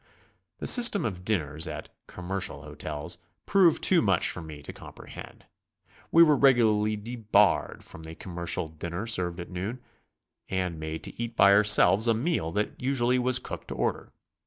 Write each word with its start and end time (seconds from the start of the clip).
The 0.57 0.65
system 0.65 1.05
of 1.05 1.23
dinners 1.23 1.67
at 1.67 1.89
"commercial" 2.07 2.63
hotels 2.63 3.19
proved 3.45 3.83
too 3.83 4.01
much 4.01 4.31
for 4.31 4.41
me 4.41 4.63
to 4.63 4.73
comprehend. 4.73 5.45
We 6.11 6.23
were 6.23 6.35
regularly 6.35 6.95
debarred 6.95 7.83
from 7.83 8.01
the 8.01 8.15
"commercial" 8.15 8.67
dinner 8.67 9.05
served 9.05 9.39
at 9.39 9.51
noon, 9.51 9.79
and 10.49 10.79
made 10.79 11.03
to 11.03 11.13
eat 11.21 11.35
by 11.35 11.53
ourselves 11.53 12.07
a 12.07 12.15
meal 12.15 12.51
that 12.53 12.81
usually 12.81 13.19
was 13.19 13.37
cooked 13.37 13.67
to 13.67 13.75
order. 13.75 14.11